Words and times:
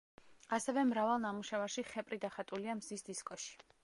ასევე 0.55 0.85
მრავალ 0.91 1.19
ნამუშევარში 1.25 1.83
ხეპრი 1.91 2.19
დახატულია 2.25 2.75
მზის 2.81 3.07
დისკოში. 3.11 3.53